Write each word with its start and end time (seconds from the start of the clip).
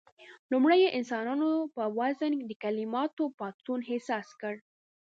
لومړيو 0.51 0.93
انسانانو 0.99 1.49
په 1.75 1.83
وزن 1.97 2.31
کې 2.37 2.45
د 2.47 2.53
کليماتو 2.63 3.23
پاڅون 3.37 3.79
احساس 3.91 4.27
کړ. 4.41 4.53